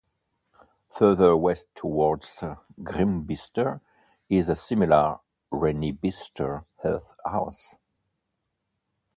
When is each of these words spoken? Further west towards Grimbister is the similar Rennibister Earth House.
Further 0.97 1.37
west 1.37 1.67
towards 1.75 2.43
Grimbister 2.81 3.81
is 4.29 4.47
the 4.47 4.55
similar 4.55 5.19
Rennibister 5.51 6.65
Earth 6.83 7.15
House. 7.23 7.75